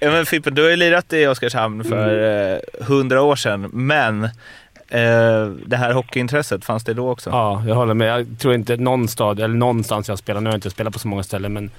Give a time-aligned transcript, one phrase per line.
[0.00, 3.28] Ja, men Fimpen, du har ju lirat i Oskarshamn för hundra mm.
[3.28, 4.24] år sedan, men
[4.88, 7.30] eh, det här hockeyintresset, fanns det då också?
[7.30, 8.08] Ja, jag håller med.
[8.08, 10.98] Jag tror inte någon stad, eller någonstans jag spelar, nu har jag inte spelat på
[10.98, 11.70] så många ställen, men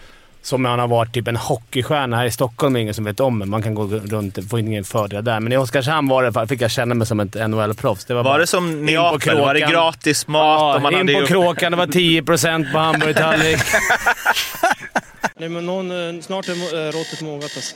[0.42, 3.50] som han har varit typ en hockeystjärna här i Stockholm, ingen som vet om men
[3.50, 5.40] Man kan gå runt och få ingen fördel där.
[5.40, 8.06] Men i Oskarshamn var det, fick jag känna mig som ett NHL-proffs.
[8.08, 9.38] Det var, var det som Neapel?
[9.38, 10.76] Var det gratis mat?
[10.76, 11.72] Ja, man in på kråkan.
[11.72, 13.60] Det var 10% på hamburgertallrik.
[15.38, 17.76] Nej, men någon, eh, snart är eh, råttet mogat alltså.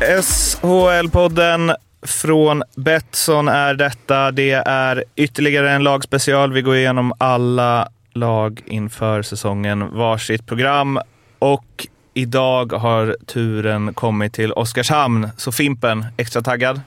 [0.00, 4.30] SHL-podden från Betsson är detta.
[4.30, 6.52] Det är ytterligare en lagspecial.
[6.52, 11.00] Vi går igenom alla lag inför säsongen, varsitt program.
[11.38, 15.28] Och idag har turen kommit till Oskarshamn.
[15.36, 16.80] Så Fimpen, extra taggad?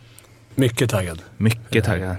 [0.56, 1.22] Mycket taggad.
[1.38, 2.16] Mycket taggad.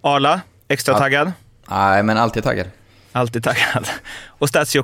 [0.00, 0.98] Arla, extra ja.
[0.98, 1.32] taggad?
[1.70, 2.66] Nej, men alltid taggad.
[3.12, 3.88] Alltid taggad.
[4.26, 4.76] Och stats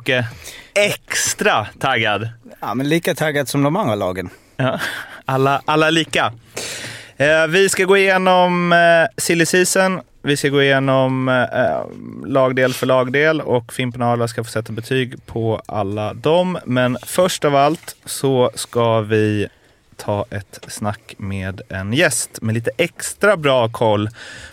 [0.75, 2.28] extra taggad?
[2.61, 4.31] Ja, men lika taggad som de andra lagen.
[4.56, 4.80] Ja,
[5.24, 6.33] alla, alla lika.
[7.16, 8.78] Eh, vi ska gå igenom eh,
[9.16, 10.00] silly season.
[10.22, 14.72] Vi ska gå igenom eh, lagdel för lagdel och Fimpen och Arla ska få sätta
[14.72, 16.58] betyg på alla dem.
[16.64, 19.48] Men först av allt så ska vi
[19.97, 24.08] ta ett snack med en gäst med lite extra bra koll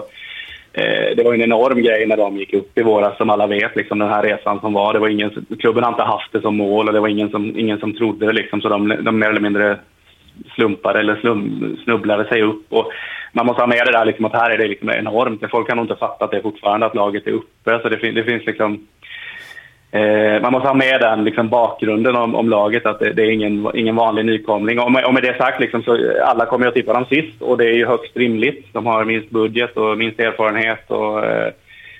[0.73, 3.75] eh, det var en enorm grej när de gick upp i våras som alla vet,
[3.75, 4.93] liksom, den här resan som var.
[4.93, 7.59] Det var ingen, klubben har inte haft det som mål och det var ingen som,
[7.59, 8.33] ingen som trodde det.
[8.33, 9.77] Liksom, så de, de mer eller mindre
[10.55, 12.65] slumpade eller slum, snubblade sig upp.
[12.69, 12.91] Och
[13.33, 15.43] man måste ha med det där liksom, att här är det liksom enormt.
[15.51, 17.79] Folk har nog inte fattat det fortfarande, att laget är uppe.
[17.81, 18.87] Så det, fin det finns liksom
[19.93, 23.31] Eh, man måste ha med den liksom, bakgrunden om, om laget, att det, det, är
[23.31, 24.79] ingen, ingen vanlig nykomling.
[24.79, 27.57] Och med, och med det sagt, liksom, så alla kommer att tippa dem sist och
[27.57, 28.73] det är ju högst rimligt.
[28.73, 31.51] De har minst budget och minst erfarenhet och eh,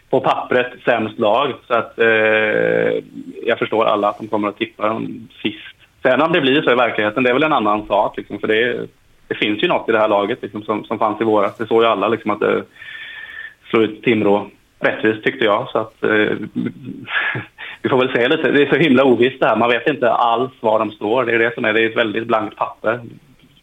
[0.10, 1.54] på pappret sämst lag.
[1.68, 3.04] Så att eh,
[3.46, 5.76] jag förstår alla att de kommer att tippa dem sist.
[6.04, 8.18] Sen om det blir så i verkligheten, det är väl en annan sak.
[8.18, 8.88] Liksom, för det,
[9.28, 11.58] det finns ju något i det här laget liksom, som, som fanns i våras.
[11.58, 12.64] Det såg ju alla liksom, att det
[13.70, 14.48] slog ut Timrå
[14.82, 15.70] rättvist tyckte jag.
[15.70, 16.10] Så att, eh,
[17.82, 18.52] vi får väl se lite.
[18.52, 19.56] Det är så himla ovisst det här.
[19.56, 21.26] Man vet inte alls var de står.
[21.26, 23.00] Det är det som är, det är ett väldigt blankt papper.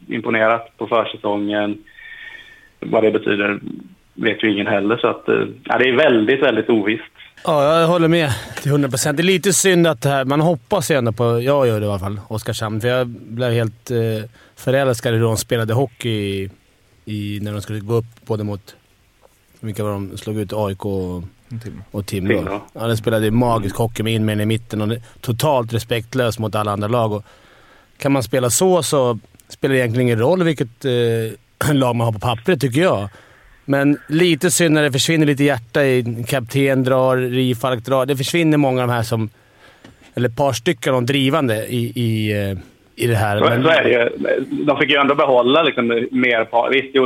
[0.08, 1.78] Imponerat på försäsongen.
[2.80, 3.60] Vad det betyder
[4.14, 4.96] vet ju ingen heller.
[4.96, 7.04] Så att, eh, ja, det är väldigt, väldigt ovisst.
[7.44, 8.30] Ja, jag håller med
[8.62, 9.16] till 100 procent.
[9.16, 10.24] Det är lite synd att det här...
[10.24, 11.40] Man hoppas ju ändå på...
[11.40, 12.20] Jag gör det i alla fall.
[12.28, 12.80] Oskarshamn.
[12.80, 16.50] För jag blev helt eh, förälskad i hur de spelade hockey i,
[17.04, 18.76] i, när de skulle gå upp både mot
[19.60, 20.52] vilka var de slog ut?
[20.52, 21.22] AIK och,
[21.90, 22.38] och Timrå.
[22.38, 22.62] Timrå.
[22.72, 26.88] Ja, de spelade magisk hockey med inmen i mitten och totalt respektlös mot alla andra
[26.88, 27.12] lag.
[27.12, 27.24] Och
[27.98, 29.18] kan man spela så så
[29.48, 33.08] spelar det egentligen ingen roll vilket eh, lag man har på pappret, tycker jag.
[33.64, 38.06] Men lite synd när det försvinner lite hjärta i kapten drar, Rifalk drar.
[38.06, 39.30] Det försvinner många av de här som...
[40.14, 42.58] Eller ett par stycken av de drivande i, i eh,
[42.98, 43.40] i det här.
[43.40, 43.62] Men...
[43.62, 44.08] Så är det ju.
[44.64, 46.70] De fick ju ändå behålla liksom, mer...
[46.70, 46.96] Visst,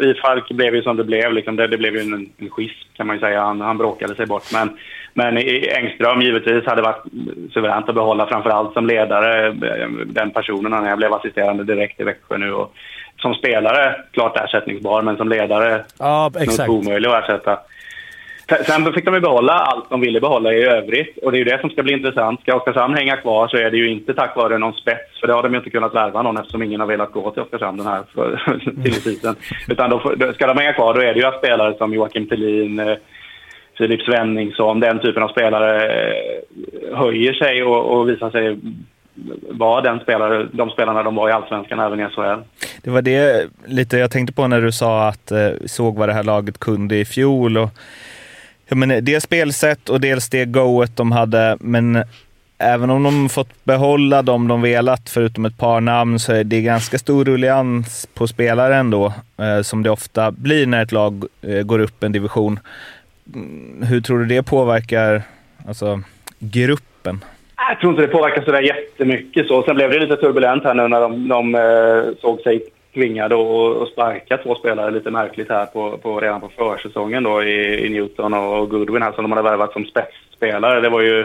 [0.00, 1.32] Rifalk blev ju som det blev.
[1.32, 1.56] Liksom.
[1.56, 3.40] Det, det blev ju en, en schism kan man ju säga.
[3.40, 4.52] Han, han bråkade sig bort.
[4.52, 4.70] Men,
[5.14, 5.38] men
[5.76, 7.04] Engström givetvis hade varit
[7.54, 9.52] suveränt att behålla, framförallt som ledare.
[10.06, 10.72] Den personen.
[10.72, 12.52] Han blev assisterande direkt i Växjö nu.
[12.52, 12.74] Och
[13.22, 16.68] som spelare klart ersättningsbar, men som ledare Ja, exakt.
[16.68, 17.58] omöjlig att ersätta.
[18.66, 21.18] Sen- fick de ju behålla allt de ville behålla i övrigt.
[21.18, 22.40] Och det är ju det som ska bli intressant.
[22.40, 25.20] Ska Oskarshamn hänga kvar så är det ju inte tack vare någon spets.
[25.20, 27.42] För det har de ju inte kunnat värva någon eftersom ingen har velat gå till
[27.42, 29.36] Oskarshamn den här för- till tiden.
[29.68, 29.98] Utan då,
[30.34, 32.96] ska de hänga kvar då är det ju att spelare som Joakim Thelin, eh,
[33.78, 38.58] Filip Svenningsson, den typen av spelare eh, höjer sig och, och visar sig
[39.50, 42.40] vara den spelare, de spelarna de var i Allsvenskan även i SHL.
[42.82, 46.12] Det var det lite jag tänkte på när du sa att eh, såg vad det
[46.12, 47.58] här laget kunde i fjol.
[47.58, 47.68] Och,
[48.70, 52.04] ja, men eh, det spelsätt och dels det goet de hade, men eh,
[52.58, 56.62] även om de fått behålla dem de velat, förutom ett par namn, så är det
[56.62, 61.62] ganska stor ruljans på spelare ändå, eh, som det ofta blir när ett lag eh,
[61.62, 62.58] går upp en division.
[63.34, 65.22] Mm, hur tror du det påverkar
[65.68, 66.00] alltså,
[66.38, 67.24] gruppen?
[67.68, 69.46] Jag tror inte det påverkar sådär jättemycket.
[69.46, 69.62] Så.
[69.62, 72.62] Sen blev det lite turbulent här nu när de, de eh, såg sig
[72.94, 77.86] tvingade att sparka två spelare lite märkligt här på, på, redan på försäsongen då i,
[77.86, 80.80] i Newton och Goodwin här som de hade värvat som spetsspelare.
[80.80, 81.20] Det var ju...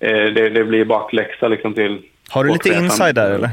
[0.00, 1.98] Eh, det, det blir bakläxa liksom till...
[2.30, 3.50] Har du lite inside där eller?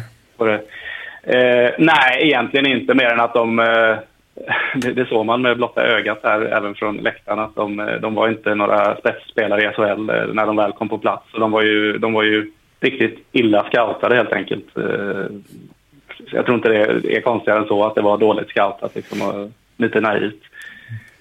[1.24, 3.60] Eh, nej, egentligen inte mer än att de...
[3.60, 3.98] Eh,
[4.76, 8.16] det, det såg man med blotta ögat här, även från läktaren, att de, eh, de
[8.16, 11.34] var inte några spetsspelare i SHL eh, när de väl kom på plats.
[11.34, 14.66] Och de, var ju, de var ju riktigt illa scoutade helt enkelt.
[16.20, 18.96] Eh, så jag tror inte det är konstigare än så att det var dåligt scoutat
[18.96, 20.42] liksom, och lite naivt.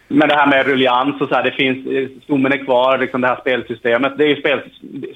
[0.09, 3.21] Men det här med rullians och så här, det finns, eh, stommen är kvar, liksom
[3.21, 4.19] det här spelsystemet.
[4.19, 4.61] Det är ju spel,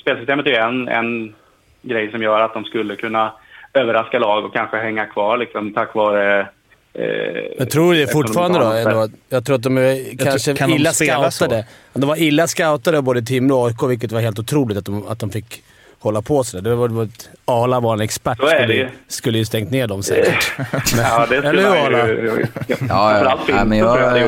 [0.00, 1.34] spelsystemet är ju en, en
[1.82, 3.32] grej som gör att de skulle kunna
[3.74, 6.40] överraska lag och kanske hänga kvar liksom, tack vare...
[6.94, 7.06] Eh,
[7.58, 8.72] Jag tror det fortfarande då.
[8.72, 9.08] Ändå.
[9.28, 11.04] Jag tror att de är kanske kan de illa så?
[11.04, 11.66] spela scoutade.
[11.94, 15.18] De var illa scoutade både Timrå och AIK, vilket var helt otroligt att de, att
[15.18, 15.62] de fick
[16.00, 16.70] hålla på sådär.
[16.70, 17.08] Det var, det var
[17.44, 18.38] Arla var en expert.
[18.38, 18.88] Så är det skulle, ju.
[19.08, 20.52] skulle ju stängt ner dem säkert.
[20.96, 22.06] Ja, det Eller skulle hur, man Arla?
[22.08, 22.46] ju...
[22.68, 22.76] ja.
[22.76, 24.22] Framförallt Ja, men jag-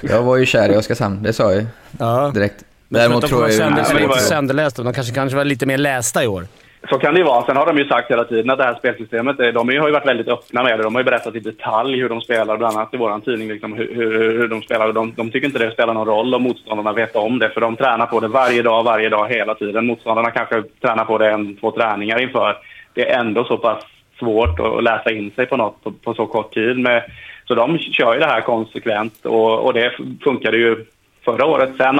[0.00, 1.66] jag var ju kär i Oskarshamn, det sa jag ju
[1.98, 2.30] ja.
[2.34, 2.64] direkt.
[2.88, 4.82] Men jag tror Däremot tror jag Ja, men var- sönderlästa.
[4.82, 6.46] De kanske, kanske var lite mer lästa i år.
[6.88, 7.46] Så kan det ju vara.
[7.46, 9.92] Sen har de ju sagt hela tiden att det här spelsystemet, eh, de har ju
[9.92, 10.82] varit väldigt öppna med det.
[10.82, 13.72] De har ju berättat i detalj hur de spelar, bland annat i vår tidning, liksom,
[13.72, 14.92] hur, hur, hur de spelar.
[14.92, 17.76] De, de tycker inte det spelar någon roll om motståndarna vet om det, för de
[17.76, 19.86] tränar på det varje dag, varje dag, hela tiden.
[19.86, 22.56] Motståndarna kanske tränar på det en, två träningar inför.
[22.94, 23.84] Det är ändå så pass
[24.18, 26.78] svårt att läsa in sig på något på, på så kort tid.
[26.78, 27.02] Med,
[27.48, 29.92] så de kör ju det här konsekvent och, och det
[30.24, 30.84] funkade ju
[31.26, 31.70] förra året.
[31.76, 31.96] Sen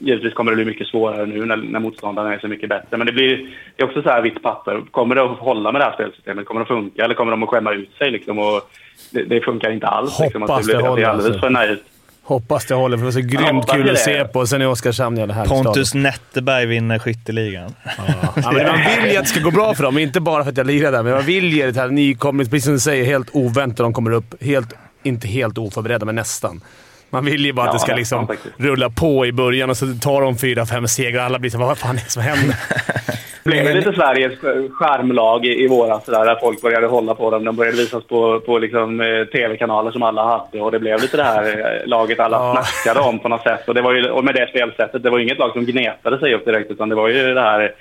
[0.00, 2.96] givetvis kommer det bli mycket svårare nu när, när motståndarna är så mycket bättre.
[2.96, 3.36] Men det blir
[3.76, 4.82] det är också så här vitt papper.
[4.90, 6.46] Kommer det att hålla med det här spelsystemet?
[6.46, 8.10] Kommer det att funka eller kommer de att skämma ut sig?
[8.10, 8.38] Liksom?
[8.38, 8.70] Och
[9.10, 10.20] det, det funkar inte alls.
[10.20, 11.40] Liksom, att Hoppas det, blir, det att det är håller, alldeles alltså.
[11.40, 11.82] för naivt.
[12.22, 13.92] Hoppas det håller, för det var så grymt hoppas kul det.
[13.92, 14.46] att se på.
[14.46, 16.00] Sen är Oskarshamn jävla härlig Pontus stad.
[16.00, 17.74] Netterberg vinner skytteligan.
[17.84, 19.98] Ja, men man vill ju att det ska gå bra för dem.
[19.98, 22.64] Inte bara för att jag lirar där, men man vill ge det här nykomling, precis
[22.64, 23.76] som du säger, helt oväntat.
[23.76, 26.60] De kommer upp helt, inte helt oförberedda, men nästan.
[27.10, 29.94] Man vill ju bara att Ja, det ska liksom rulla på i början och så
[29.94, 32.56] tar de fyra, fem segrar och alla blir så vad fan är det som händer?
[33.44, 34.38] Det blev lite Sveriges
[34.72, 37.44] skärmlag i, i våras där, där folk började hålla på dem.
[37.44, 41.16] De började visas på, på liksom, eh, tv-kanaler som alla hade och det blev lite
[41.16, 41.44] det här
[41.82, 42.62] eh, laget alla Ja.
[42.64, 43.68] snackade om på något sätt.
[43.68, 46.18] Och, det var ju, och med det spelsättet, det var ju inget lag som gnetade
[46.18, 47.72] sig upp direkt utan det var ju det här...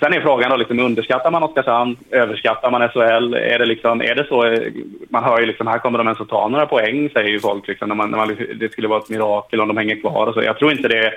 [0.00, 1.96] Sen är frågan då, liksom, underskattar man Oskarshamn?
[2.10, 3.34] Överskattar man SHL?
[3.34, 4.46] Är det, liksom, är det så?
[4.46, 4.60] eh,
[5.10, 7.68] Man hör ju liksom, här kommer de ens att ta några poäng, säger ju folk.
[7.68, 10.34] Liksom, när man, när man, det skulle vara ett mirakel om de hänger kvar och
[10.34, 10.42] så.
[10.42, 11.12] Jag tror inte det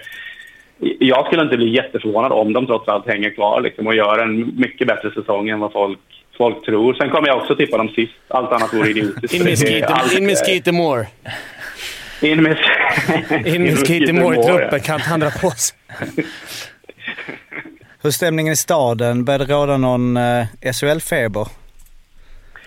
[1.00, 4.60] jag skulle inte bli jätteförvånad om de trots allt hänger kvar liksom, och gör en
[4.60, 6.00] mycket bättre säsong än vad folk,
[6.38, 6.94] folk tror.
[6.94, 8.14] Sen kommer jag också tippa dem sist.
[8.28, 9.34] Allt annat vore idiotiskt.
[9.34, 11.08] In med Skeeter- Moore.
[12.22, 12.58] In med,
[13.46, 14.80] In med Skeeter Moore i truppen.
[14.80, 15.78] Kan inte han dra på sig?
[18.04, 19.26] Hur stämningen i staden?
[19.26, 21.48] Börjar det råda någon eh, SHL-feber?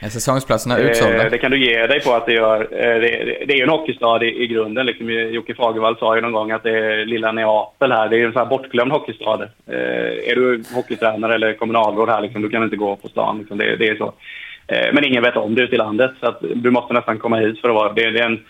[0.00, 1.28] Är säsongsplatserna Eh, utsålda?
[1.28, 2.60] Det kan du ge dig på att det gör.
[2.60, 4.86] Eh, Det, det, är ju en hockeystad i, i grunden.
[4.86, 8.08] Liksom, Jocke Fagervall sa ju någon gång att det är lilla Neapel här.
[8.08, 9.42] Det är en sån här bortglömd hockeystad.
[9.42, 13.38] Eh, är du hockeytränare eller kommunalråd här, liksom, du kan inte gå på stan.
[13.38, 13.58] Liksom.
[13.58, 14.12] Det, det är så.
[14.66, 16.10] Eh, men ingen vet om det ute i landet.
[16.20, 17.92] Så att du måste nästan komma hit för att vara...
[17.92, 18.44] Det, det, är en,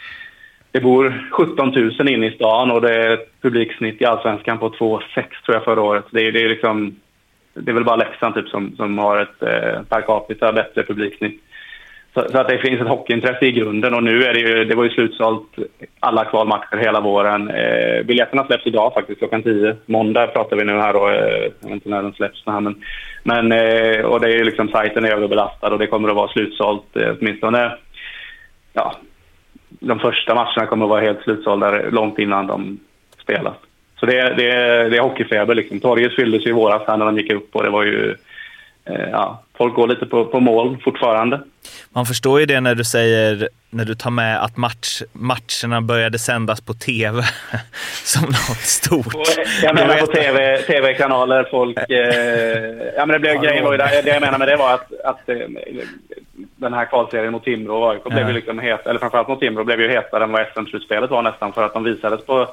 [0.73, 4.69] det bor 17 000 inne i stan och det är ett publiksnitt i Allsvenskan på
[4.71, 5.01] 2,6
[5.45, 6.05] tror jag förra året.
[6.11, 6.97] Det, är- det är liksom...
[7.55, 11.43] Det är väl bara Leksand typ som, som har ett eh, per capita bättre publiksnitt.
[12.15, 14.75] Så, så att det finns ett hockeyintresse i grunden och nu är det ju, det
[14.75, 15.59] var ju slutsålt
[16.01, 17.51] alla kvalmatcher hela våren.
[17.51, 19.77] Eh, biljetterna släpps idag faktiskt klockan 10.
[19.87, 22.83] Måndag pratar vi nu här då, eh, jag vet inte när den släpps här men,
[23.23, 26.29] men eh, och det är ju liksom sajten är överbelastad och det kommer att vara
[26.29, 27.77] slutsålt eh, åtminstone
[28.73, 28.95] ja,
[29.69, 32.79] de första matcherna kommer att vara helt slutsålda långt innan de
[33.23, 33.57] spelas.
[34.01, 34.45] Så det, är- det,
[34.89, 35.81] det är hockeyfeber liksom.
[35.81, 38.15] Torget fylldes i våras när de gick upp och det var ju,
[38.85, 41.41] eh, ja, folk går lite på, på mål fortfarande.
[41.91, 46.19] Man förstår ju det när du säger, när du tar med att match, matcherna började
[46.19, 47.23] sändas på TV
[48.05, 49.15] som något stort.
[49.15, 49.25] Och
[49.63, 51.79] Jag menar på TV, TV-kanaler, folk...
[51.91, 54.75] Eh, ja, men det blev, grejen var ju det, det jag menar med det var
[54.75, 55.37] att, att eh,
[56.57, 59.65] den här kvalserien mot Timrå och AIK blev ju liksom het, eller framförallt mot Timrå
[59.65, 62.49] blev ju hetare än vad SM-slutspelet var nästan för att de visades på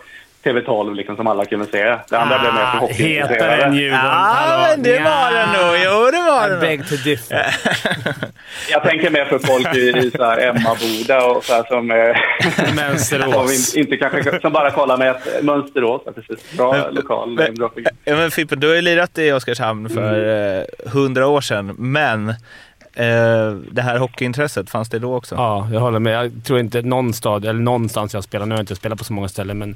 [0.45, 1.97] TV12 liksom som alla kunde se.
[2.09, 3.75] Det andra blev mer för Ah, hetare än hockeyintresserade.
[3.75, 4.05] Djurgården.
[4.05, 5.75] Ja, men det var det nog.
[5.85, 6.61] Jo, det var det nog.
[6.61, 7.45] beg to differ.
[8.69, 11.91] Jag tänker mer för folk i, i så här Emmaboda och så här som...
[11.91, 13.71] Eh, Mönsterås.
[13.71, 16.01] som, inte kanske, som bara kollar med ett Mönsterås.
[16.05, 16.57] Ja, precis.
[16.57, 17.29] Bra lokal.
[17.29, 17.55] Men-.
[18.03, 22.29] Ja, men Fippen, du har ju lirat i Oskarshamn för eh, hundra år sedan, men
[22.29, 25.35] eh, det här hockeyintresset, fanns det då också?
[25.35, 26.13] Ja, jag håller med.
[26.13, 29.03] Jag tror inte någon stad, eller någonstans jag spelar, nu har jag inte spelat på
[29.03, 29.75] så många ställen, men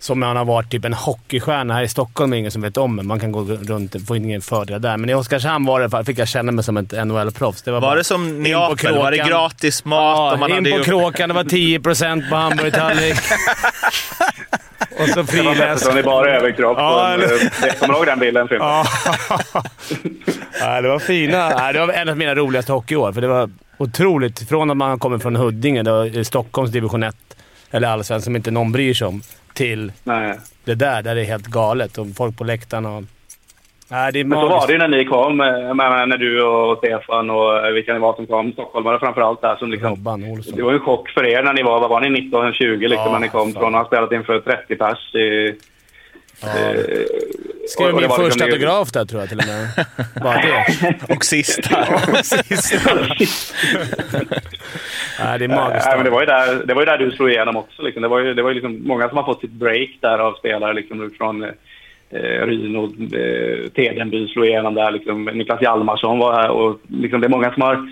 [0.00, 2.96] som man har varit typ en hockeystjärna här i Stockholm är ingen som vet om
[2.96, 4.96] men Man kan gå runt få ingen fördel där.
[4.96, 7.62] Men i Oskarshamn var det, fick jag känna mig som ett NHL-proffs.
[7.64, 8.94] Det Var bara det som in på Neapel?
[8.96, 10.32] Var det gratis mat?
[10.32, 11.28] och man Ja, hade in på ju- kråkan.
[11.28, 13.16] Det var 10% på hamburgertallrik.
[15.00, 15.54] Och så Det var.
[15.54, 16.78] Pettersson i bara överkropp.
[16.78, 18.48] Ja, och, eller- eh, jag kommer ihåg den bilden.
[18.50, 18.84] Ja.
[20.60, 21.36] ja, det var fina.
[21.36, 23.12] Ja, det var en av mina roligaste hockeyår.
[23.12, 24.48] För det var otroligt.
[24.48, 27.16] Från att man kommer från Huddinge, då, Stockholms division 1,
[27.70, 29.22] eller allsvenskan som inte någon bryr sig om,
[29.58, 30.38] till Nej.
[30.64, 31.98] det där, där det är helt galet.
[31.98, 33.02] Och folk på läktaren och...
[33.90, 36.78] Nej, det är Men så var det ju när ni kom, eh, när du och
[36.78, 38.52] Stefan och eh, vilka ni var som kom.
[38.52, 39.56] Stockholmare framförallt där.
[39.56, 40.62] Som liksom, Robban det Olsson.
[40.64, 43.12] var ju en chock för er när ni var, vad var ni, 19-20 liksom, Ja,
[43.12, 43.62] när ni kom fan.
[43.62, 45.14] från att ha spelat inför 30 pers.
[45.14, 45.54] I,
[46.42, 46.48] Ja.
[46.48, 46.80] eh,
[47.68, 49.68] Skrev min första liksom- autograf där tror jag till och med.
[50.22, 50.66] Bara det.
[51.14, 51.78] Och sista.
[55.20, 55.86] Nej, det är magiskt.
[55.96, 57.82] Men det, var ju där, det var ju där du slog igenom också.
[57.82, 58.02] Liksom.
[58.02, 60.32] Det var ju, det var ju liksom många som har fått sitt break där av
[60.34, 61.50] spelare liksom, från eh,
[62.46, 64.90] Ryn och eh, Tedenby slog igenom där.
[64.90, 65.24] Liksom.
[65.24, 67.88] Niklas Hjalmarsson var här och liksom, det är många som har,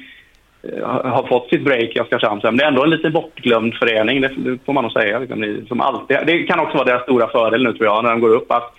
[0.72, 2.40] Eh, har fått sitt break i Oskarshamn.
[2.44, 5.18] Men det är ändå en lite bortglömd förening, det, får man nog säga.
[5.18, 8.20] Liksom, som alltid, det kan också vara deras stora fördel nu tror jag, när de
[8.20, 8.52] går upp.
[8.52, 8.74] Att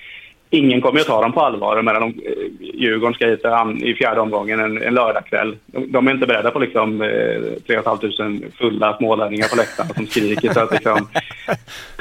[0.50, 3.46] Ingen kommer att ta dem på allvar medan de, eh, Djurgården ska hit
[3.84, 5.58] i fjärde omgången en, en lördagkväll.
[5.66, 10.08] De, de är inte beredda på liksom, eh, 3 500 fulla smålänningar på läktarna som
[10.08, 11.08] skriker så att liksom,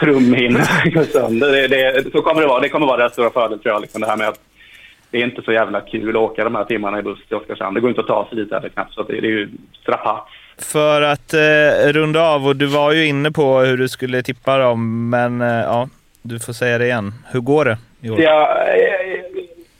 [0.01, 1.53] trumhinnan går sönder.
[1.53, 2.61] Det, det, så kommer det vara.
[2.61, 3.81] Det kommer vara deras stora fördel tror jag.
[3.81, 4.41] Liksom, det här med att
[5.17, 7.75] det är inte så jävla kul att åka de här timmarna i buss till Oskarshamn.
[7.75, 8.95] Det går inte att ta sig dit heller knappt.
[8.95, 9.49] Så det, är ju
[9.83, 10.33] strapats.
[10.73, 14.59] För att eh, runda av, och du var ju inne på hur du skulle tippa
[14.59, 15.89] dem, men eh, ja,
[16.23, 17.13] du får säga det igen.
[17.33, 18.21] Hur går det i år?
[18.21, 18.49] Jag,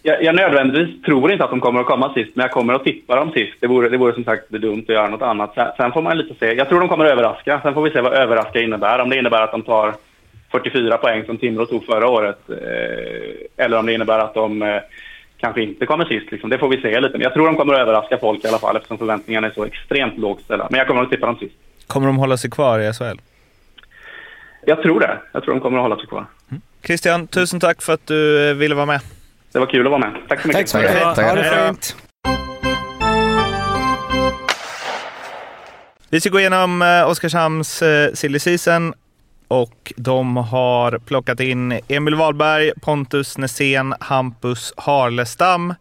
[0.03, 2.85] jag, jag nödvändigtvis tror inte att de kommer att komma sist, men jag kommer att
[2.85, 3.55] tippa dem sist.
[3.61, 5.55] Det vore, det vore som sagt dumt att göra något annat.
[5.55, 6.55] Sen, sen får man lite se.
[6.55, 7.61] Jag tror de kommer att överraska.
[7.63, 8.99] Sen får vi se vad överraska innebär.
[8.99, 9.95] Om det innebär att de tar
[10.51, 12.39] 44 poäng som Timrå tog förra året.
[12.51, 14.81] Eh, eller om det innebär att de eh,
[15.37, 16.33] kanske inte kommer sist.
[16.33, 16.51] Liksom.
[16.51, 17.13] Det får vi se lite.
[17.13, 19.65] Men jag tror de kommer att överraska folk i alla fall eftersom förväntningarna är så
[19.65, 20.67] extremt lågt ställda.
[20.71, 21.55] Men jag kommer att tippa dem sist.
[21.87, 23.21] Kommer de hålla sig kvar i SHL?
[24.67, 25.19] Jag tror det.
[25.33, 26.27] Jag tror de kommer att hålla sig kvar.
[26.87, 29.01] Christian, tusen tack för att du eh, ville vara med.
[29.53, 30.15] Det var kul att vara med.
[30.29, 30.61] Tack så mycket.
[30.61, 31.03] Tack så mycket.
[31.03, 31.97] Ha det fint.
[36.11, 38.95] Vi ska gå igenom eh, Oskarshamns eh, silly season
[39.49, 45.75] och de har plockat in Emil Wahlberg, Pontus Nässén, Hampus Harlestam,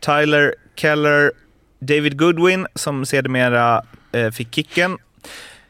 [0.00, 1.32] Tyler Keller,
[1.78, 3.82] David Goodwin som sedermera
[4.12, 4.98] eh, fick kicken,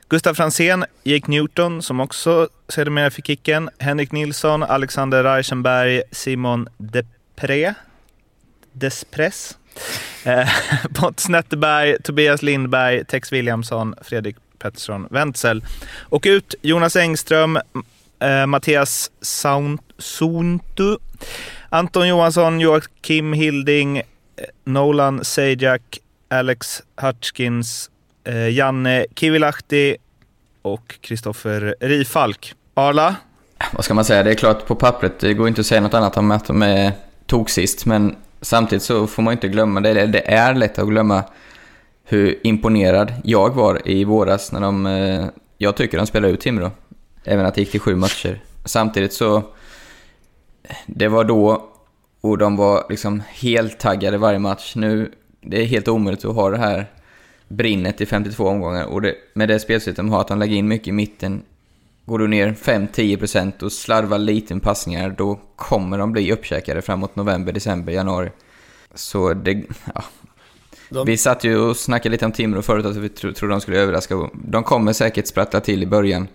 [0.09, 7.75] Gustav Fransén, Jake Newton som också sedermera fick kicken, Henrik Nilsson, Alexander Reichenberg, Simon Depré,
[8.73, 9.57] Despress,
[10.25, 10.49] Eh,
[10.95, 15.65] Pontus Netterberg, Tobias Lindberg, Tex Williamson, Fredrik Pettersson Wenzel.
[16.01, 17.59] Och ut Jonas Engström,
[18.21, 19.79] eh, Mattias Saun-
[21.69, 24.03] Anton Johansson, Joakim Hilding, eh,
[24.65, 25.99] Nolan Sejak,
[26.29, 27.91] Alex Hutchkins,
[28.25, 29.97] eh, Janne Kivilahti
[30.63, 32.55] och Kristoffer Rifalk.
[32.75, 33.15] Arla,
[33.73, 34.23] Vad ska man säga?
[34.23, 36.63] Det är klart på pappret, det går inte att säga något annat om att de
[36.63, 36.93] är
[37.27, 41.25] tog sist, men samtidigt så får man inte glömma, det, det är lätt att glömma
[42.09, 45.27] hur imponerad jag var i våras när de, eh,
[45.59, 46.71] jag tycker de spelade ut Timrå.
[47.25, 48.41] Även att det gick till sju matcher.
[48.65, 49.43] Samtidigt så,
[50.87, 51.69] det var då
[52.21, 54.73] och de var liksom helt taggade varje match.
[54.77, 56.87] Nu, det är helt omöjligt att ha det här
[57.49, 60.69] brinnet i 52 omgångar och det, med det spelsättet de har, att de lägger in
[60.69, 61.43] mycket i mitten,
[62.07, 67.17] Går du ner 5-10% och slarvar lite med passningar, då kommer de bli uppkäkade framåt
[67.17, 68.31] november, december, januari.
[68.95, 69.65] Så det...
[69.95, 70.05] Ja.
[70.89, 73.61] De- Vi satt ju och snackade lite om Timrå förut, att vi tro, trodde de
[73.61, 74.29] skulle överraska.
[74.35, 76.29] De kommer säkert sprattla till i början.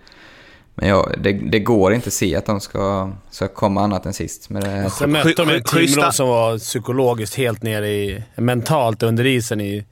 [0.75, 4.13] Men ja, det, det går inte att se att de ska, ska komma annat än
[4.13, 4.50] sist.
[4.50, 4.89] Med det.
[4.89, 8.24] Sen mötte de ett Timrå som var psykologiskt helt nere i...
[8.36, 9.86] Mentalt under isen i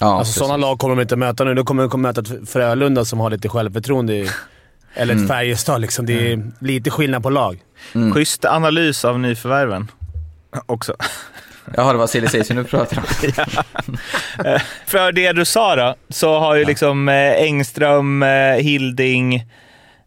[0.00, 1.54] Ja, alltså, sådana lag kommer de inte möta nu.
[1.54, 4.14] De kommer de möta ett Frölunda som har lite självförtroende.
[4.14, 4.30] i-
[4.94, 5.80] Eller ett Färjestad.
[5.80, 6.06] Liksom.
[6.06, 7.62] Det är lite skillnad på lag.
[7.94, 8.12] Mm.
[8.12, 9.90] Schysst analys av nyförvärven
[10.66, 10.94] också.
[11.76, 13.06] Jaha, det var season du pratade om.
[14.86, 19.34] För det du sa då, så har ju liksom eh, Engström, eh, Hilding,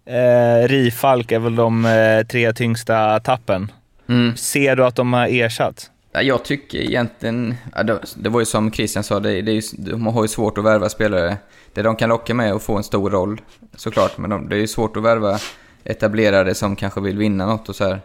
[0.06, 3.72] eh, Rifalk är väl de eh, tre tyngsta tappen.
[4.10, 4.36] Mm.
[4.36, 5.92] Ser du att de har ersatt?
[6.12, 7.84] Ja, Jag tycker egentligen, ja,
[8.16, 10.64] det, var ju som Christian sa, det, det är ju, de har ju svårt att
[10.64, 11.38] värva spelare.
[11.74, 13.42] Det de kan locka med är att få en stor roll,
[13.76, 15.40] såklart, men de, det är ju svårt att värva
[15.84, 18.00] etablerade som kanske vill vinna något och så här.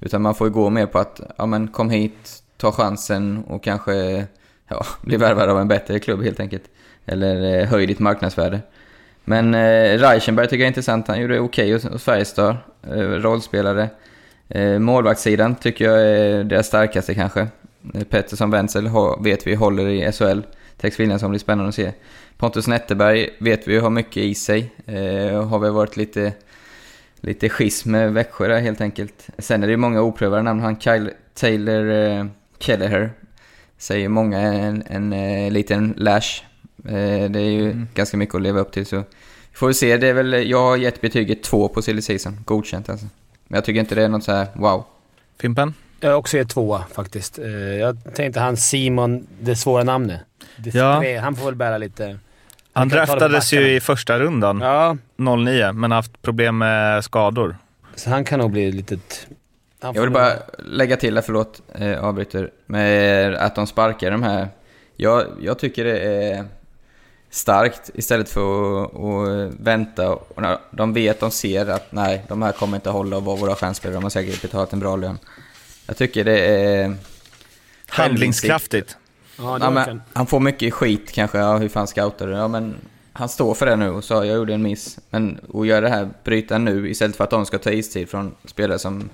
[0.00, 3.62] Utan man får ju gå mer på att, ja men kom hit, ta chansen och
[3.62, 4.26] kanske
[4.68, 6.64] ja, bli värvad av en bättre klubb helt enkelt.
[7.06, 8.60] Eller eh, höj ditt marknadsvärde.
[9.24, 12.98] Men eh, Reichenberg tycker jag är intressant, han gjorde det okej hos, hos Färjestad, eh,
[12.98, 13.88] rollspelare.
[14.48, 17.40] Eh, målvaktssidan tycker jag är deras starkaste kanske.
[17.94, 20.40] Eh, Pettersson Wenzel vet vi håller i SHL.
[20.76, 21.92] Tex Williamson blir spännande att se.
[22.36, 24.72] Pontus Netterberg vet vi har mycket i sig.
[24.86, 26.32] Eh, har väl varit lite,
[27.20, 29.28] lite schism med Växjö där helt enkelt.
[29.38, 30.60] Sen är det ju många oprövade namn.
[30.60, 32.24] Han Kyle, Taylor eh,
[32.60, 33.10] Kelleher
[33.78, 36.42] säger många är en, en eh, liten lash.
[36.84, 39.96] Eh, det är ju ganska mycket att leva upp till så vi får vi se.
[39.96, 42.40] Det är väl, jag har gett betyget två på silly season.
[42.44, 43.06] Godkänt alltså.
[43.48, 44.84] Men jag tycker inte det är något så här wow.
[45.40, 45.74] Fimpen?
[46.00, 47.38] Jag har också gett tvåa faktiskt.
[47.38, 50.20] Eh, Jag tänkte han Simon, det svåra namnet.
[50.56, 50.98] Det Ja.
[51.00, 52.18] tre, Han får väl bära lite...
[52.72, 57.56] Han på draftades ju i första rundan, Ja, 09, men haft problem med skador.
[57.94, 59.26] så han kan nog bli litet...
[59.80, 64.48] Jag vill bara lägga till, här, förlåt, eh, avbryter, med att de sparkar de här.
[64.96, 66.44] Jag, jag tycker det är
[67.30, 70.10] starkt istället för att, att vänta.
[70.10, 73.36] Och när de vet, de ser att nej, de här kommer inte hålla och vara
[73.36, 73.96] våra chansspelare.
[73.96, 75.18] De har säkert betalat en bra lön.
[75.86, 76.94] Jag tycker det är...
[77.88, 78.96] Handlingskraftigt.
[79.38, 82.32] Ja, det Ja, men, han får mycket skit kanske, ja, hur fan scoutar du?
[82.32, 82.74] Ja, men
[83.12, 84.98] han står för det nu och sa jag gjorde en miss.
[85.10, 88.34] Men att göra det här, bryta nu istället för att de ska ta istid från
[88.44, 89.10] spelare som,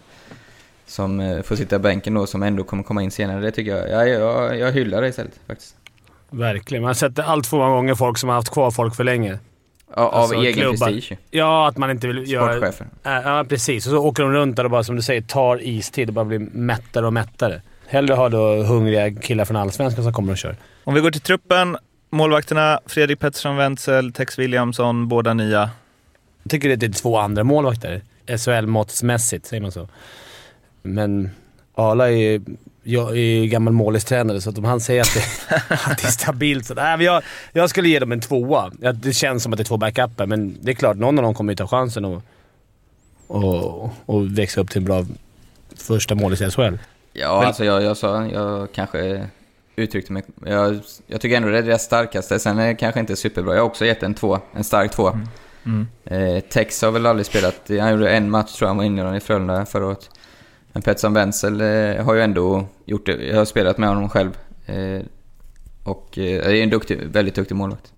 [0.86, 3.40] som eh, får sitta i bänken då, som ändå kommer komma in senare.
[3.40, 5.76] Det tycker jag, ja, jag, jag hyllar det istället faktiskt.
[6.30, 6.82] Verkligen.
[6.82, 9.38] Man har sett allt för många gånger folk som har haft kvar folk för länge.
[9.96, 10.86] Ja, av Alltså, egen klubbar.
[10.86, 11.18] prestige.
[11.30, 12.52] Ja, att man inte vill göra...
[12.56, 12.86] Sportchefer.
[13.02, 13.86] Ja, ja, precis.
[13.86, 16.24] Och så åker de runt där och bara, som du säger, tar istid och bara
[16.24, 17.62] blir mättare och mättare.
[17.86, 20.56] Hellre ha då hungriga killar från Allsvenskan som kommer och kör.
[20.84, 21.76] Om vi går till truppen.
[22.10, 25.70] Målvakterna Fredrik Pettersson Wenzel, Tex Williamson, båda nya.
[26.42, 28.02] Jag tycker det är två andra målvakter.
[28.26, 29.88] SHL-måttsmässigt, säger man så.
[30.86, 31.30] Men
[31.74, 32.40] Arla är ju
[32.84, 35.54] jag är ju gammal målistränare så att om han säger att det,
[35.90, 36.74] att det är stabilt så...
[36.74, 38.70] Nej, men jag, jag skulle ge dem en tvåa.
[38.94, 41.34] Det känns som att det är två backuper, men det är klart, någon av dem
[41.34, 42.22] kommer ju ta chansen och,
[43.26, 45.06] och, och växa upp till en bra
[45.76, 46.74] första målis i SHL.
[47.12, 49.28] Ja, Men- alltså jag, jag sa, jag kanske
[49.76, 50.22] uttryckte mig...
[50.46, 52.38] Jag, jag tycker ändå det är deras starkaste.
[52.38, 53.54] Sen är det kanske inte superbra.
[53.54, 55.18] Jag har också gett en två, en stark två.
[55.64, 55.86] Mm.
[56.04, 59.16] Eh, Tex har väl aldrig spelat, han gjorde en match tror jag han var inne
[59.16, 60.10] i Frölunda förra året.
[60.74, 64.30] Men Pettersson Wenzel eh, har ju ändå gjort det, jag har spelat med honom själv.
[64.66, 65.02] Eh,
[65.84, 67.92] och eh, är en duktig, väldigt duktig målvakt.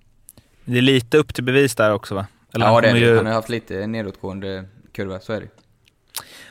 [0.65, 2.27] Det är lite upp till bevis där också va?
[2.55, 3.01] Eller ja, det är det.
[3.01, 5.49] ju- Han har haft lite nedåtgående kurva, så är det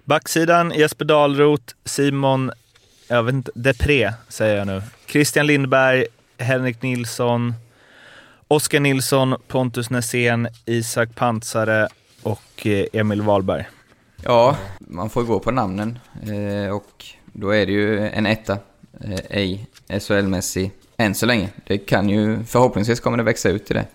[0.04, 2.52] Backsidan Jesper Dahlroth, Simon,
[3.08, 4.82] jag vet inte, Depré säger jag nu.
[5.08, 6.06] Christian Lindberg,
[6.38, 7.54] Henrik Nilsson,
[8.48, 11.88] Oskar Nilsson, Pontus Nässén, Isak Pansare
[12.24, 13.66] och Emil Wahlberg.
[14.28, 16.00] Ja, man får gå på namnen.
[16.24, 18.58] Eh, och då är det ju en etta.
[19.02, 21.50] Eh, ej SHL-mässig, än så länge.
[21.68, 23.86] Det kan ju, förhoppningsvis kommer det växa ut till det.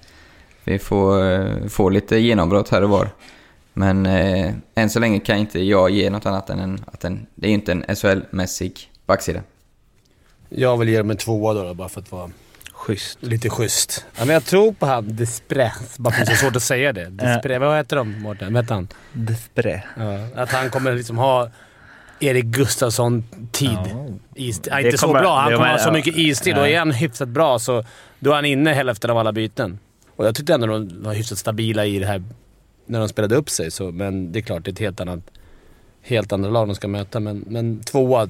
[0.64, 3.09] Vi får eh, få lite genombrott här och var.
[3.73, 7.27] Men eh, än så länge kan inte jag ge något annat än en, att den,
[7.35, 9.40] det är inte en SHL-mässig backsida.
[10.49, 12.31] Jag vill ge dem en tvåa då, då bara för att vara
[12.90, 13.22] Schysst.
[13.22, 14.07] lite schysst.
[14.18, 16.62] Ja, men jag tror på han Desprez, bara för att det är så svårt att
[16.62, 17.05] säga det.
[17.11, 18.53] Desprez, vad heter de Mårten?
[18.53, 18.88] Vad heter han?
[19.12, 19.83] Depré.
[19.96, 21.50] Ja, att han kommer liksom ha
[22.20, 23.79] Erik Gustafsson-tid.
[24.35, 25.40] Ja, inte så bra.
[25.40, 25.92] Han kommer ha så ja.
[25.92, 26.74] mycket istid och Nej.
[26.74, 27.85] är han hyfsat bra så
[28.18, 29.79] då är han inne hälften av alla byten.
[30.16, 32.22] Och jag tyckte ändå de var hyfsat stabila i det här
[32.87, 33.70] när de spelade upp sig.
[33.70, 35.20] Så, men det är klart, det är ett helt annat
[36.03, 37.20] helt andra lag de ska möta.
[37.20, 38.29] Men, men tvåa.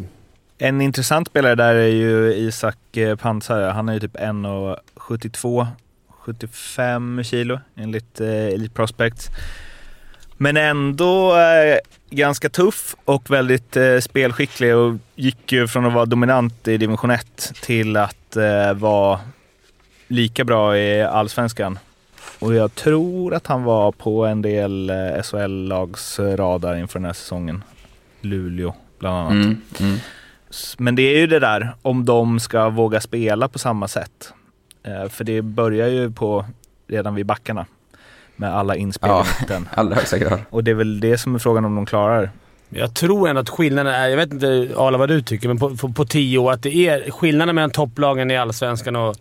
[0.62, 3.64] En intressant spelare där är ju Isak eh, Pansare.
[3.64, 5.66] Han är ju typ 1,72,
[6.08, 9.28] 75 kilo enligt eh, Elite Prospects.
[10.36, 11.78] Men ändå eh,
[12.10, 17.10] ganska tuff och väldigt eh, spelskicklig och gick ju från att vara dominant i division
[17.10, 19.20] 1 till att eh, vara
[20.08, 21.78] lika bra i allsvenskan.
[22.38, 27.12] Och jag tror att han var på en del eh, SHL-lags radar inför den här
[27.12, 27.64] säsongen.
[28.20, 29.32] Luleå bland annat.
[29.32, 29.98] Mm, mm.
[30.78, 34.32] Men det är ju det där om de ska våga spela på samma sätt.
[34.82, 36.44] Eh, för det börjar ju på
[36.88, 37.66] redan vid backarna
[38.36, 39.24] med alla inspel Ja.
[39.74, 40.40] allra högsta grad.
[40.50, 42.30] Och det är väl det som är frågan om de klarar.
[42.68, 45.76] Jag tror ändå att skillnaden är, jag vet inte Arla vad du tycker, men på,
[45.76, 49.16] på, på tio år, att det är skillnaden mellan topplagen i Allsvenskan och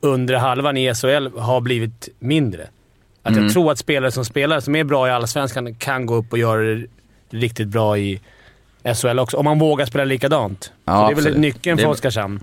[0.00, 2.62] undre halvan i SHL har blivit mindre.
[3.22, 3.44] Att Mm.
[3.44, 6.38] jag tror att spelare som spelar, som är bra i Allsvenskan, kan gå upp och
[6.38, 6.86] göra det
[7.30, 8.20] riktigt bra i
[8.94, 9.36] SHL också.
[9.36, 10.72] Om man vågar spela likadant.
[10.84, 11.38] Ja, Så det är väl absolut.
[11.38, 12.40] nyckeln för Det- Oskarshamn.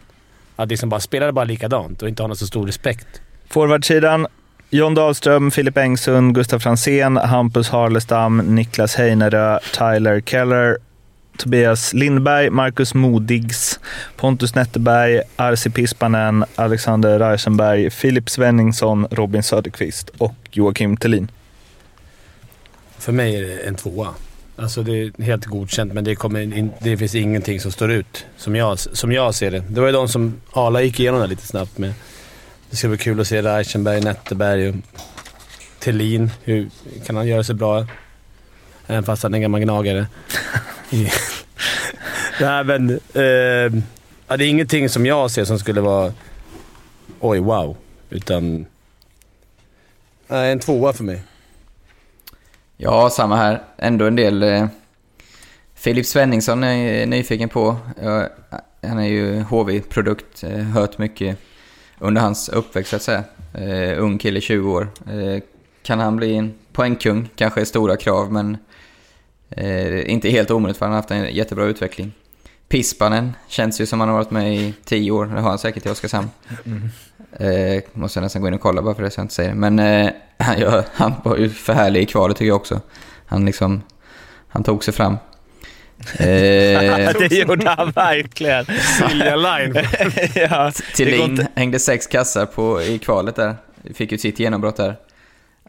[0.56, 3.08] Att liksom bara spela bara likadant och inte ha någon så stor respekt.
[3.50, 4.28] Forwardsidan,
[4.70, 10.78] John Dahlström, Filip Engsund, Gustaf Fransén, Hampus Harlestam, Niklas Heinerö, Tyler Keller,
[11.38, 13.80] Tobias Lindberg, Marcus Modigs,
[14.16, 21.32] Pontus Netterberg, Arsi Pispanen, Alexander Reisenberg, Filip Svenningsson, Robin Söderqvist och Joakim Thelin.
[22.98, 24.08] För mig är det en tvåa.
[24.62, 28.26] Alltså det är helt godkänt, men det, kommer in, det finns ingenting som står ut
[28.38, 29.64] som jag, som jag ser det.
[29.70, 31.94] Det var ju de som Arla gick igenom där lite snabbt med.
[32.70, 34.76] Det ska bli kul att se Reichenberg, Netterberg och
[35.80, 36.32] Thelin.
[36.44, 36.70] Hur
[37.06, 37.88] kan han göra sig bra?
[38.88, 40.06] Även fast han är en gammal gnagare.
[42.42, 42.90] Nej, men...
[43.14, 43.82] Eh,
[44.28, 46.14] ja, det är ingenting som jag ser som skulle vara
[47.20, 47.78] oj, wow.
[48.10, 48.66] Utan...
[50.28, 51.22] Nej, en tvåa för mig.
[52.84, 53.62] Ja, samma här.
[53.78, 54.44] Ändå en del...
[54.44, 54.66] Eh,
[55.76, 57.78] Filip Svenningsson är jag nyfiken på.
[58.82, 60.44] Han är ju HV-produkt.
[60.44, 61.38] Eh, hört mycket
[62.00, 63.24] under hans uppväxt, så att säga.
[63.54, 64.88] Eh, ung kille, 20 år.
[65.08, 65.44] Eh,
[65.84, 67.30] kan han bli en poängkung?
[67.36, 68.58] Kanske är stora krav, men
[69.50, 72.12] eh, inte helt omöjligt för han har haft en jättebra utveckling.
[72.68, 75.26] Pispanen känns ju som han har varit med i 10 år.
[75.26, 76.30] Det har han säkert i Oskarshamn.
[76.66, 76.90] Mm.
[77.40, 79.50] Eh, måste jag nästan gå in och kolla bara för det så jag inte säger
[79.50, 79.56] det.
[79.56, 82.82] Men eh, han, gör, han var ju för härlig i kvalet tycker jag också.
[83.26, 83.82] Han liksom,
[84.48, 85.18] han tog sig fram.
[86.20, 88.66] Eh, det gjorde han verkligen.
[88.66, 89.76] Silja Line.
[90.36, 93.56] ja, inte- hängde sex kassar på, i kvalet där.
[93.94, 94.96] Fick ju sitt genombrott där.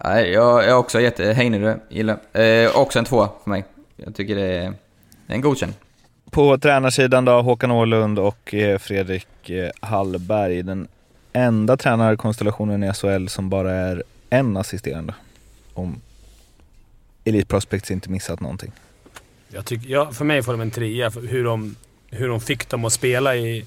[0.05, 2.19] Nej, jag jag har också gett Heinerö, gillar.
[2.33, 3.65] Eh, också en tvåa för mig.
[3.97, 4.73] Jag tycker det är
[5.27, 5.73] en godkänd.
[6.31, 10.63] På tränarsidan då, Håkan Åhlund och eh, Fredrik eh, Hallberg.
[10.63, 10.89] Den
[11.33, 15.15] enda tränarkonstellationen i SHL som bara är en assisterande.
[15.75, 16.01] Om
[17.25, 18.73] Elite Prospects inte missat någonting.
[19.49, 21.77] Jag tycker, ja, för mig får de en trea hur de,
[22.11, 23.67] hur de fick dem att spela i,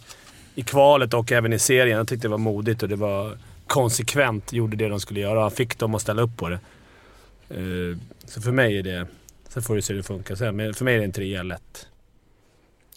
[0.55, 1.97] i kvalet och även i serien.
[1.97, 4.53] Jag tyckte det var modigt och det var konsekvent.
[4.53, 5.41] Gjorde det de skulle göra.
[5.41, 6.59] Han fick dem att ställa upp på det.
[7.49, 9.07] Eh, så för mig är det...
[9.49, 11.43] Sen får du se hur det funkar sen, men för mig är det en trea
[11.43, 11.87] lätt.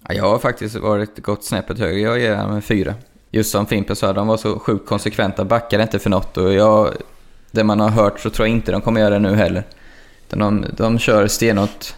[0.09, 2.01] Ja, jag har faktiskt varit gått snäppet högre.
[2.01, 2.95] Jag ger dem en fyra.
[3.31, 5.45] Just som Fimpen sa, de var så sjukt konsekventa.
[5.45, 6.95] Backade inte för något och jag...
[7.51, 9.65] Det man har hört så tror jag inte de kommer göra det nu heller.
[10.27, 11.95] Utan de, de kör stenhårt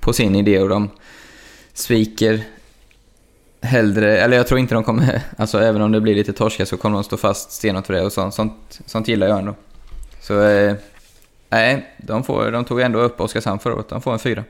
[0.00, 0.90] på sin idé och de
[1.72, 2.44] sviker
[3.60, 4.18] hellre...
[4.18, 5.22] Eller jag tror inte de kommer...
[5.36, 8.02] Alltså även om det blir lite torska så kommer de stå fast stenhårt för det
[8.02, 9.54] och sånt, sånt, sånt gillar jag ändå.
[10.20, 10.42] Så...
[10.42, 10.74] Eh,
[11.48, 13.88] nej, de, får, de tog ändå upp Oskarshamn förra året.
[13.88, 14.44] De får en fyra.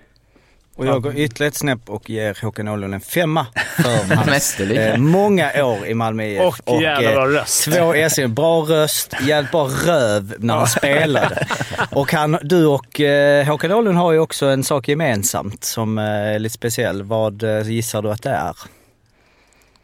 [0.76, 4.96] Och jag går ytterligare ett snäpp och ger Håkan Åhlund en femma för hans eh,
[4.98, 6.61] många år i Malmö IF.
[6.64, 7.64] Och jävla bra röst.
[7.64, 11.46] Två SM, bra röst, jävligt bra röv när han spelade.
[11.90, 16.04] Och han, du och eh, Håkan Åhlund har ju också en sak gemensamt som eh,
[16.04, 17.02] är lite speciell.
[17.02, 18.56] Vad eh, gissar du att det är?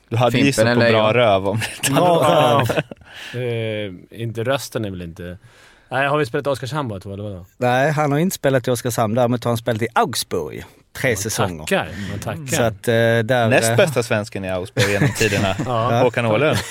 [0.09, 1.17] Du hade Fimpen gissat på bra jag?
[1.17, 2.71] röv om Bra röv.
[3.43, 5.39] Eh, inte rösten är väl inte...
[5.91, 7.47] Nej, har vi spelat Oskarshamn bara två eller vadå?
[7.57, 9.15] Nej, han har inte spelat i Oskarshamn.
[9.15, 10.65] Däremot har han spelat i Augsburg
[11.01, 11.59] tre säsonger.
[11.59, 11.89] Tackar.
[12.11, 12.57] Man tackar.
[12.57, 13.49] Så att eh, där...
[13.49, 15.57] Näst eh, bästa svensken i Augsburg genom tiderna.
[15.67, 16.01] Ja.
[16.03, 16.59] Håkan Åhlund.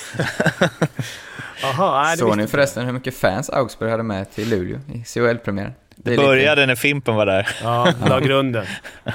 [1.60, 5.72] Det Såg ni förresten hur mycket fans Augsburg hade med till Luleå i CHL-premiären?
[5.96, 7.48] Det började när Fimpen var där.
[7.62, 8.66] Ja, la grunden.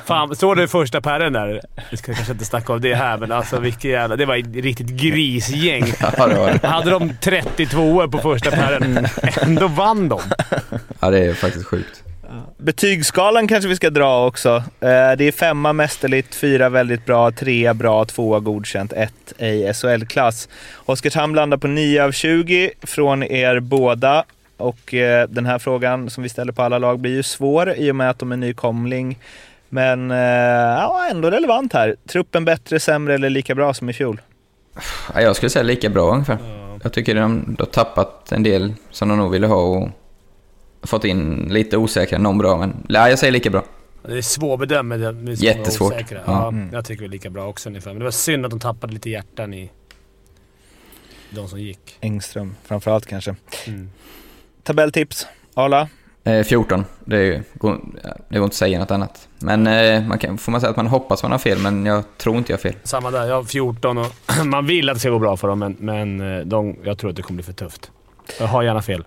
[0.06, 1.62] Fan, såg du första pärren där?
[1.92, 4.16] Vi ska kanske inte snacka om det här, men alltså vilket jävla...
[4.16, 5.94] Det var ett riktigt grisgäng.
[6.00, 6.68] Ja, det var det.
[6.68, 9.08] Hade de 32 på första pärren,
[9.42, 10.20] ändå vann de.
[11.00, 12.03] Ja, det är faktiskt sjukt.
[12.58, 14.50] Betygsskalan kanske vi ska dra också.
[14.80, 20.50] Eh, Det är femma mästerligt, fyra väldigt bra, tre bra, tvåa godkänt, ett ej SHL-klass.
[20.86, 24.24] Oskarshamn landar på 9 av 20 från er båda.
[24.58, 27.92] Och eh, den här frågan som vi ställer på alla lag blir ju svår i
[27.92, 29.20] och med att de är nykomling.
[29.70, 31.96] Men eh, ja, ändå relevant här.
[32.08, 34.22] Truppen bättre, sämre eller lika bra som i fjol?
[35.14, 36.38] Ja, jag skulle säga lika bra ungefär.
[36.84, 39.90] Jag tycker de, de har tappat en del som de nog ville ha och
[40.84, 43.64] fått in lite osäkra, någon bra, men nej, jag säger lika bra.
[44.08, 45.94] Det är svårbedömt Jättesvårt.
[45.94, 46.18] osäkra.
[46.26, 46.32] Ja.
[46.32, 46.70] Ja, Mm.
[46.74, 47.92] Jag tycker det är lika bra också ungefär.
[47.92, 49.72] Men det var synd att de tappade lite hjärtan i
[51.30, 51.98] de som gick.
[52.02, 53.36] Engström framförallt kanske.
[53.68, 53.90] Mm.
[54.64, 55.28] Tabelltips.
[55.54, 55.88] Arla,
[56.26, 56.86] Eh, 14.
[57.06, 57.80] Det, är, går,
[58.30, 59.28] det går inte att säga något annat.
[59.40, 62.04] Men eh, man kan, får man säga att man hoppas man har fel, men jag
[62.18, 62.76] tror inte jag har fel.
[62.84, 63.26] Samma där.
[63.28, 64.08] Jag har 14 och
[64.46, 67.10] man vill att det ska gå bra för dem, men, men eh, de, jag tror
[67.10, 67.92] att det kommer bli för tufft.
[68.40, 69.04] Jag har gärna fel.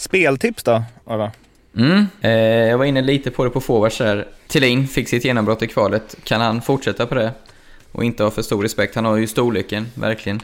[0.00, 1.32] Speltips då, Arla?
[1.76, 2.06] Mm.
[2.20, 2.30] Eh,
[2.68, 4.28] jag var inne lite på det på forwards där.
[4.48, 6.16] Thelin fick sitt genombrott i kvalet.
[6.24, 7.32] Kan han fortsätta på det?
[7.92, 8.94] Och inte ha för stor respekt.
[8.94, 10.40] Han har ju storleken, verkligen.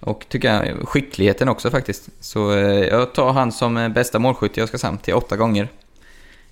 [0.00, 2.08] Och tycker jag, skickligheten också faktiskt.
[2.20, 5.68] Så eh, jag tar han som eh, bästa målskytt i Oskarshamn till åtta gånger.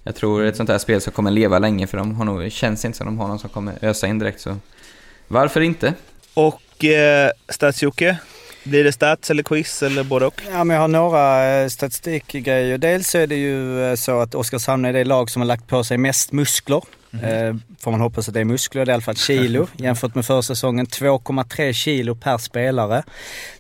[0.03, 2.85] Jag tror ett sånt här spel som kommer leva länge för de har nog, känns
[2.85, 4.41] inte som de har någon som kommer ösa in direkt.
[4.41, 4.57] Så
[5.29, 5.95] varför inte?
[6.35, 8.17] Och eh, Stats-Jocke?
[8.69, 10.43] Blir det stats eller quiz eller både och?
[10.51, 12.79] Ja, men jag har några eh, statistikgrejer.
[12.79, 15.85] Dels är det ju eh, så att Oskarshamn är det lag som har lagt på
[15.85, 16.83] sig mest muskler.
[17.13, 19.69] Eh, får man hoppas att det är muskler, det är i alla fall kilo.
[19.77, 23.03] Jämfört med försäsongen 2,3 kilo per spelare.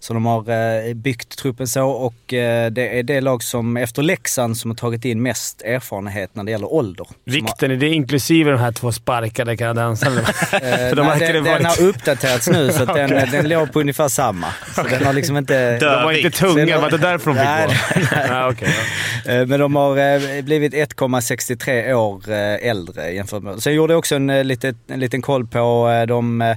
[0.01, 0.51] Så de har
[0.89, 4.77] eh, byggt truppen så och eh, det är det lag som efter Leksand som har
[4.77, 7.07] tagit in mest erfarenhet när det gäller ålder.
[7.25, 10.21] Vikten, är det inklusive de här två sparkade kanadensarna?
[10.53, 13.49] Eh, För de nej, den, det den varit- har uppdaterats nu så att den, den
[13.49, 14.47] låg på ungefär samma.
[14.75, 15.79] Så den har liksom inte...
[15.79, 18.35] De var inte tunga, var det därför de fick Nej, gå?
[18.35, 18.69] Ja, okej,
[19.25, 19.33] ja.
[19.33, 19.97] Eh, Men de har
[20.37, 23.63] eh, blivit 1,63 år eh, äldre jämfört med...
[23.63, 26.57] Sen gjorde jag också en, eh, en, liten, en liten koll på eh, de eh,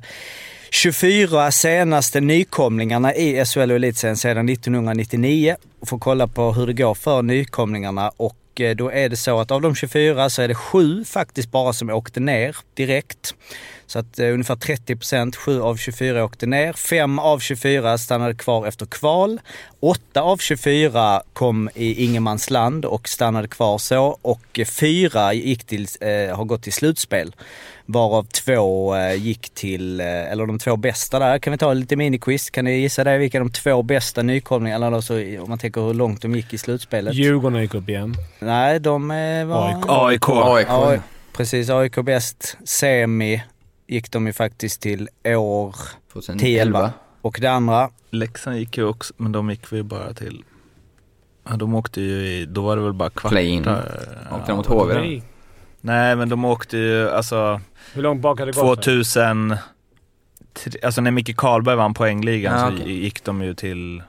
[0.70, 5.56] 24 senaste nykomlingarna i SHL och Elitserien sedan 1999.
[5.86, 9.40] Får kolla på hur det går för nykomlingarna och och eh, då är det så
[9.40, 13.36] att av de 24 så är det 7 faktiskt bara som åkte ner direkt.
[13.88, 16.74] Så att eh, ungefär 30 procent, 7 av 24 åkte ner.
[16.74, 19.42] 5 av 24 stannade kvar efter kval.
[19.80, 24.18] 8 av 24 kom i ingenmansland och stannade kvar så.
[24.22, 27.36] Och 4 gick till, eh, har gått till slutspel.
[27.92, 31.40] Varav två eh, gick till, eh, eller de två bästa där.
[31.40, 32.50] Kan vi ta lite miniquiz?
[32.50, 33.18] Kan ni gissa det?
[33.18, 36.58] Vilka de två bästa nykomlingarna, eller alltså, om man tänker hur långt de gick i
[36.58, 37.14] slutspelet?
[37.14, 38.16] Djurgården gick upp igen.
[38.40, 39.68] Nej, de eh, var...
[39.68, 39.84] AIK.
[39.88, 40.30] AIK.
[40.30, 40.68] AIK.
[40.70, 40.98] Ja,
[41.34, 41.70] precis.
[41.70, 42.58] AIK bäst.
[42.64, 43.44] Semi
[43.88, 45.76] gick de ju faktiskt till år
[46.14, 46.92] 2011.
[47.22, 47.90] och det andra.
[48.10, 50.44] Leksand gick ju också, men de gick vi bara till...
[51.50, 53.30] Ja, de åkte ju i, då var det väl bara kvartar.
[53.30, 53.68] Play-in.
[54.32, 55.22] Åkte de mot HV då?
[55.82, 56.16] Nej.
[56.16, 57.62] Men de åkte ju, alltså
[57.94, 58.84] Hur långt bak hade det gått?
[58.84, 59.56] 2000...
[60.54, 62.94] tre- Alltså när Micke Karlberg vann poängligan Ja, så okej.
[63.04, 64.04] gick de ju till,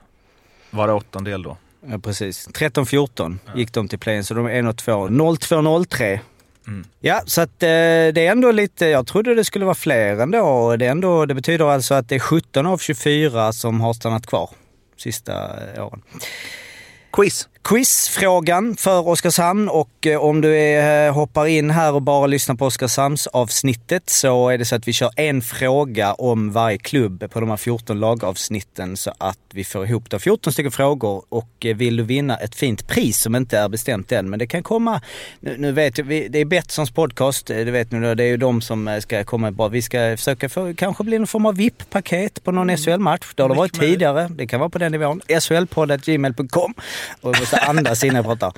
[0.69, 1.57] var det åttondel då?
[1.87, 2.47] Ja, precis.
[2.49, 5.07] 13-14 gick de till play så de är 1 och 2.
[5.07, 6.19] 0-2-0-3.
[6.67, 6.85] Mm.
[6.99, 10.75] Ja, så att eh, det är ändå lite, jag trodde det skulle vara fler ändå.
[10.77, 14.25] Det, är ändå, det betyder alltså att det är 17 av 24 som har stannat
[14.27, 14.49] kvar
[14.97, 15.33] sista
[15.75, 16.01] eh, åren.
[17.11, 17.47] Quiz!
[17.63, 22.55] Quizfrågan för Oskarshamn och eh, om du är, eh, hoppar in här och bara lyssnar
[22.55, 27.31] på Oskarshamns avsnittet så är det så att vi kör en fråga om varje klubb
[27.31, 31.65] på de här 14 lagavsnitten så att vi får ihop då 14 stycken frågor och
[31.65, 34.63] eh, vill du vinna ett fint pris som inte är bestämt än men det kan
[34.63, 35.01] komma,
[35.39, 38.37] nu, nu vet vi, det är Betssons podcast, det vet ni då, det är ju
[38.37, 39.67] de som ska komma bra.
[39.67, 43.33] Vi ska försöka få, kanske bli någon form av VIP-paket på någon SHL-match.
[43.35, 45.21] Det har det varit tidigare, det kan vara på den nivån.
[45.41, 46.73] SHLpodd.gmail.com
[47.53, 48.53] måste andas innan jag pratar.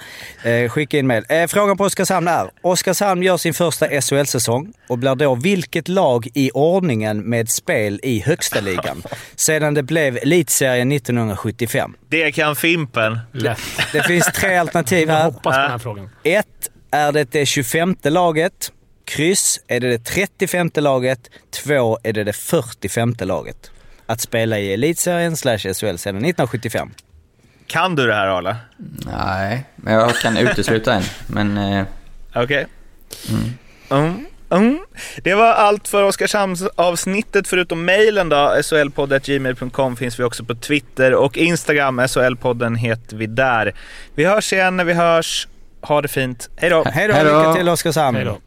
[0.49, 1.23] Eh, skicka in mail.
[1.29, 6.27] Eh, frågan på Oskarshamn är, Oskarshamn gör sin första SHL-säsong och blir då vilket lag
[6.33, 9.03] i ordningen med spel i högsta ligan
[9.35, 11.93] sedan det blev elitserien 1975?
[12.09, 13.19] Det kan Fimpen.
[13.31, 13.59] Lätt.
[13.93, 15.23] Det finns tre alternativ Jag här.
[15.23, 16.09] hoppas på den här frågan.
[16.23, 16.45] 1.
[16.91, 18.71] Är det det 25 laget?
[19.05, 19.59] Kryss.
[19.67, 21.19] Är det det 35 laget?
[21.65, 21.99] 2.
[22.03, 23.71] Är det det 45 laget?
[24.05, 26.91] Att spela i elitserien slash SHL sedan 1975.
[27.67, 28.57] Kan du det här Arla?
[29.05, 31.03] Nej, men jag kan utesluta en.
[31.27, 31.85] Men eh,
[32.35, 32.67] Okej.
[33.89, 34.25] Mm.
[34.49, 34.79] Mm.
[35.23, 38.55] Det var allt för Oskarshamns avsnittet förutom mejlen då.
[38.63, 41.99] SHLpodd.gmail.com finns vi också på Twitter och Instagram.
[41.99, 43.73] SHL-podden heter vi där.
[44.15, 45.47] Vi hörs igen när vi hörs.
[45.81, 46.49] Ha det fint.
[46.55, 46.83] Hej då!
[46.83, 47.37] Hej då, Hej då.
[47.39, 48.17] lycka till Oskarshamn!
[48.17, 48.37] Hej då.